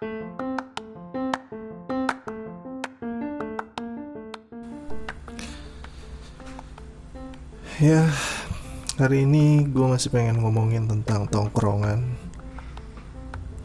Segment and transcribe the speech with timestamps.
[0.00, 0.08] Ya,
[8.96, 12.16] hari ini gue masih pengen ngomongin tentang tongkrongan.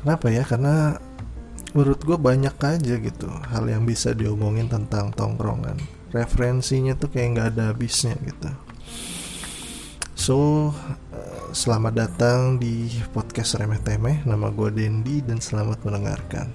[0.04, 0.44] Kenapa ya?
[0.44, 1.00] Karena
[1.72, 5.80] menurut gue banyak aja gitu hal yang bisa diomongin tentang tongkrongan.
[6.12, 8.52] Referensinya tuh kayak nggak ada habisnya gitu.
[10.20, 10.36] So,
[11.16, 14.24] eh, selamat datang di podcast Remeh Temeh.
[14.24, 16.48] Nama gue Dendi dan selamat mendengarkan.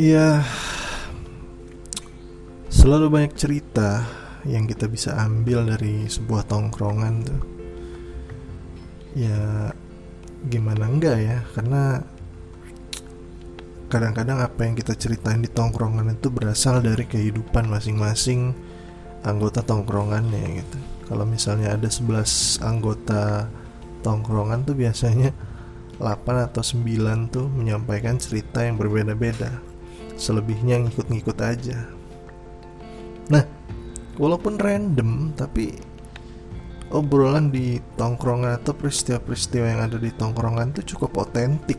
[0.00, 0.40] Iya,
[2.72, 4.00] selalu banyak cerita
[4.48, 7.42] yang kita bisa ambil dari sebuah tongkrongan tuh.
[9.12, 9.68] Ya,
[10.48, 11.38] gimana enggak ya?
[11.52, 12.00] Karena
[13.90, 18.54] kadang-kadang apa yang kita ceritain di tongkrongan itu berasal dari kehidupan masing-masing
[19.26, 20.78] anggota tongkrongannya gitu.
[21.10, 23.50] Kalau misalnya ada 11 anggota
[24.06, 25.34] tongkrongan tuh biasanya
[26.00, 29.60] 8 atau 9 tuh menyampaikan cerita yang berbeda-beda
[30.16, 31.88] selebihnya ngikut-ngikut aja
[33.28, 33.44] nah
[34.16, 35.76] walaupun random tapi
[36.90, 41.78] obrolan di tongkrongan atau peristiwa-peristiwa yang ada di tongkrongan itu cukup otentik.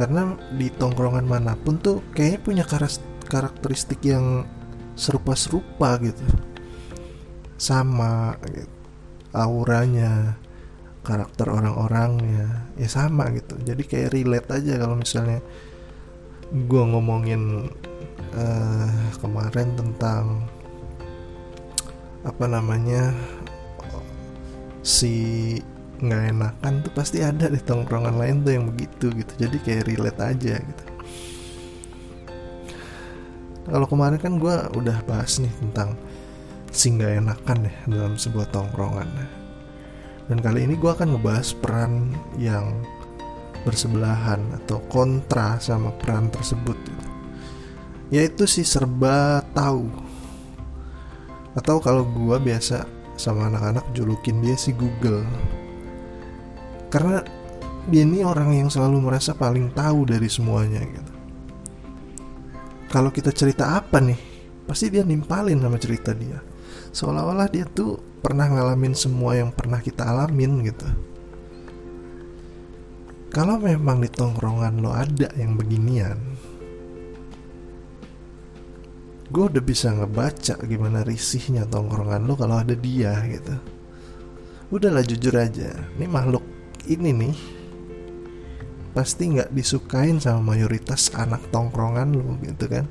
[0.00, 2.64] Karena di tongkrongan mana pun tuh kayaknya punya
[3.28, 4.48] karakteristik yang
[4.96, 6.24] serupa-serupa gitu
[7.60, 8.72] sama gitu.
[9.36, 10.40] auranya
[11.04, 15.44] karakter orang-orangnya ya sama gitu jadi kayak relate aja kalau misalnya
[16.48, 17.68] gue ngomongin
[18.32, 18.88] uh,
[19.20, 20.48] kemarin tentang
[22.24, 23.12] apa namanya
[24.80, 25.56] si
[26.00, 29.32] nggak enakan tuh pasti ada di tongkrongan lain tuh yang begitu gitu.
[29.36, 30.84] Jadi kayak relate aja gitu.
[33.70, 35.94] Kalau kemarin kan gue udah bahas nih tentang
[36.72, 39.10] si nggak enakan ya dalam sebuah tongkrongan
[40.30, 42.86] dan kali ini gue akan ngebahas peran yang
[43.66, 46.78] bersebelahan atau kontra sama peran tersebut
[48.10, 49.86] yaitu si serba tahu.
[51.54, 55.22] Atau kalau gua biasa sama anak-anak julukin dia si Google
[56.90, 57.24] karena
[57.88, 61.12] dia ini orang yang selalu merasa paling tahu dari semuanya gitu.
[62.90, 64.18] Kalau kita cerita apa nih
[64.66, 66.42] pasti dia nimpalin sama cerita dia.
[66.90, 70.88] Seolah-olah dia tuh pernah ngalamin semua yang pernah kita alamin gitu.
[73.30, 76.18] Kalau memang di tongkrongan lo ada yang beginian
[79.30, 83.54] gue udah bisa ngebaca gimana risihnya tongkrongan lo kalau ada dia gitu.
[84.74, 85.70] Udahlah jujur aja.
[85.98, 86.39] Ini makhluk
[86.90, 87.36] ini nih
[88.90, 92.84] pasti nggak disukain sama mayoritas anak tongkrongan lo gitu kan?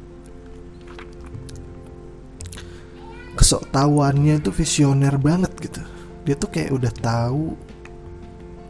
[3.36, 5.84] Kesok tahuannya itu visioner banget gitu.
[6.24, 7.56] Dia tuh kayak udah tahu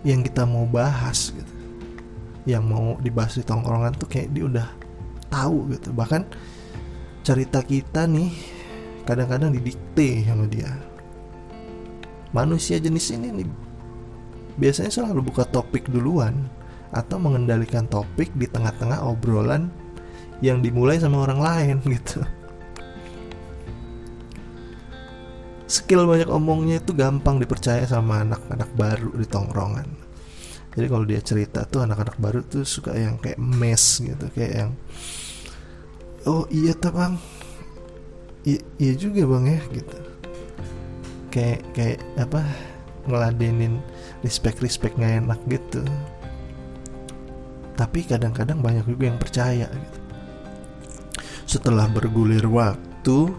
[0.01, 1.53] yang kita mau bahas gitu.
[2.49, 4.67] Yang mau dibahas di tongkrongan tuh kayak dia udah
[5.29, 5.93] tahu gitu.
[5.93, 6.21] Bahkan
[7.21, 8.33] cerita kita nih
[9.05, 10.73] kadang-kadang didikte sama dia.
[12.33, 13.68] Manusia jenis ini nih
[14.59, 16.35] biasanya selalu buka topik duluan
[16.91, 19.71] atau mengendalikan topik di tengah-tengah obrolan
[20.43, 22.19] yang dimulai sama orang lain gitu.
[25.69, 29.87] Skill banyak omongnya itu gampang dipercaya sama anak-anak baru di tongkrongan.
[30.73, 34.71] Jadi kalau dia cerita tuh anak-anak baru tuh suka yang kayak mes gitu kayak yang
[36.25, 37.13] oh iya tuh bang.
[38.81, 39.97] Iya juga bang ya gitu.
[41.29, 42.41] Kayak kayak apa
[43.07, 43.79] ngeladenin
[44.25, 45.83] respect respect nggak enak gitu
[47.79, 49.99] tapi kadang-kadang banyak juga yang percaya gitu
[51.49, 53.31] setelah bergulir waktu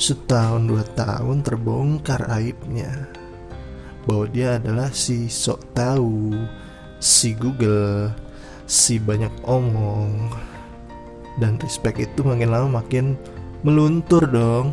[0.00, 3.08] setahun dua tahun terbongkar aibnya
[4.08, 6.32] bahwa dia adalah si sok tahu,
[6.98, 8.12] si Google,
[8.64, 10.32] si banyak omong.
[11.38, 13.16] Dan respect itu makin lama makin
[13.64, 14.72] meluntur dong.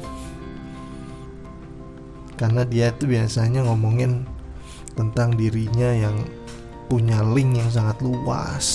[2.38, 4.22] Karena dia itu biasanya ngomongin
[4.94, 6.22] tentang dirinya yang
[6.86, 8.68] punya link yang sangat luas.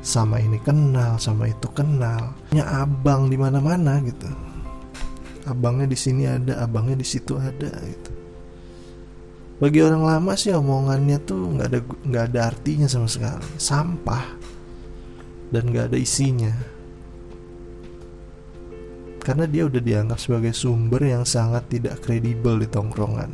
[0.00, 2.32] Sama ini kenal, sama itu kenal.
[2.48, 4.26] Punya abang di mana-mana gitu.
[5.44, 8.12] Abangnya di sini ada abangnya di situ ada gitu.
[9.60, 13.44] Bagi orang lama sih omongannya tuh nggak ada nggak ada artinya sama sekali.
[13.60, 14.24] Sampah.
[15.52, 16.79] Dan nggak ada isinya
[19.30, 23.30] karena dia udah dianggap sebagai sumber yang sangat tidak kredibel di tongkrongan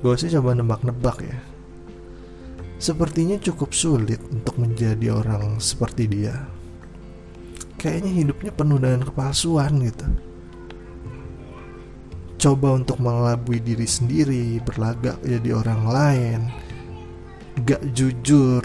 [0.00, 1.36] gue sih coba nebak-nebak ya
[2.80, 6.48] sepertinya cukup sulit untuk menjadi orang seperti dia.
[7.76, 10.08] Kayaknya hidupnya penuh dengan kepalsuan gitu.
[12.40, 16.40] Coba untuk mengelabui diri sendiri, berlagak jadi orang lain,
[17.68, 18.64] gak jujur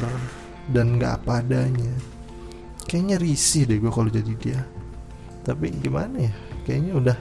[0.72, 1.92] dan gak apa adanya.
[2.88, 4.64] Kayaknya risih deh gue kalau jadi dia.
[5.46, 6.34] Tapi gimana ya?
[6.66, 7.18] Kayaknya udah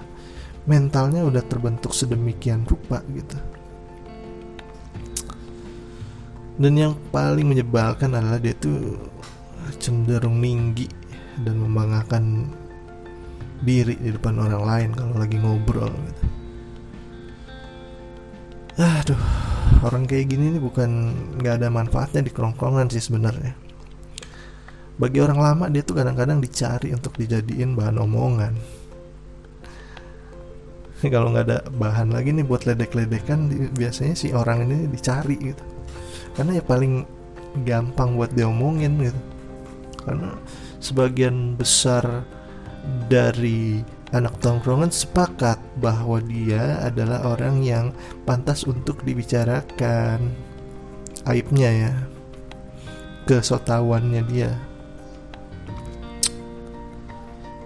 [0.65, 3.37] mentalnya udah terbentuk sedemikian rupa gitu.
[6.55, 8.97] Dan yang paling menyebalkan adalah dia tuh
[9.77, 10.87] cenderung tinggi
[11.45, 12.49] dan membanggakan
[13.65, 16.25] diri di depan orang lain kalau lagi ngobrol gitu.
[18.75, 19.23] Aduh,
[19.87, 20.91] orang kayak gini nih bukan
[21.39, 23.64] nggak ada manfaatnya di kerongkongan sih sebenarnya.
[24.95, 28.55] Bagi orang lama dia tuh kadang-kadang dicari untuk dijadiin bahan omongan.
[31.13, 35.65] kalau nggak ada bahan lagi nih buat ledek-ledekan biasanya si orang ini dicari gitu.
[36.39, 37.05] Karena ya paling
[37.67, 39.21] gampang buat diomongin gitu.
[40.07, 40.31] Karena
[40.79, 42.23] sebagian besar
[43.11, 43.83] dari
[44.15, 47.91] anak tongkrongan sepakat bahwa dia adalah orang yang
[48.23, 50.31] pantas untuk dibicarakan.
[51.27, 51.93] Aibnya ya
[53.25, 54.53] kesotawannya dia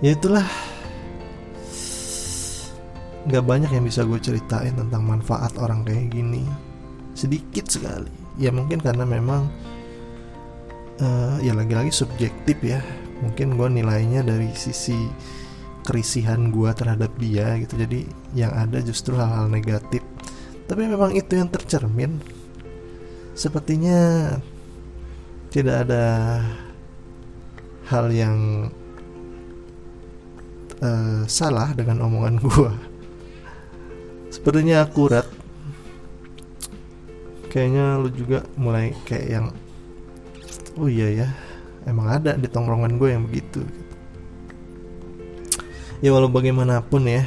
[0.05, 0.47] ya itulah.
[3.29, 6.47] Nggak banyak yang bisa gue ceritain tentang manfaat orang kayak gini.
[7.12, 8.09] Sedikit sekali.
[8.39, 9.50] Ya mungkin karena memang
[11.03, 12.81] uh, ya lagi-lagi subjektif ya.
[13.21, 15.11] Mungkin gue nilainya dari sisi
[15.83, 17.77] kerisihan gue terhadap dia gitu.
[17.77, 20.01] Jadi yang ada justru hal-hal negatif.
[20.69, 22.23] Tapi memang itu yang tercermin.
[23.35, 24.33] Sepertinya
[25.49, 26.05] tidak ada
[27.89, 28.69] hal yang
[30.81, 32.73] uh, salah dengan omongan gue
[34.39, 35.27] sepertinya akurat.
[37.49, 39.47] Kayaknya lu juga mulai kayak yang
[40.79, 41.29] oh iya ya
[41.89, 43.67] emang ada di tongkrongan gue yang begitu.
[45.99, 47.27] Ya walau bagaimanapun ya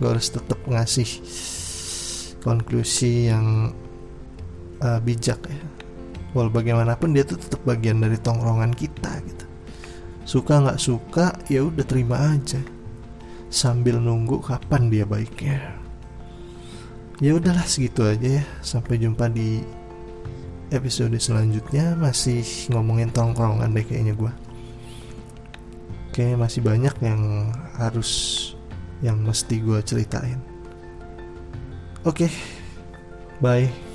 [0.00, 1.20] gue harus tetap ngasih
[2.40, 3.76] konklusi yang
[4.80, 5.60] uh, bijak ya.
[6.32, 8.95] Walau bagaimanapun dia tuh tetap bagian dari tongkrongan kita
[10.36, 12.60] suka nggak suka ya udah terima aja.
[13.48, 15.80] Sambil nunggu kapan dia baiknya.
[17.24, 18.44] Ya udahlah segitu aja ya.
[18.60, 19.64] Sampai jumpa di
[20.68, 21.96] episode selanjutnya.
[21.96, 24.32] Masih ngomongin tongkrongan deh kayaknya gue
[26.12, 28.10] Kayaknya masih banyak yang harus
[29.00, 30.40] yang mesti gue ceritain.
[32.04, 32.28] Oke
[33.40, 33.85] bye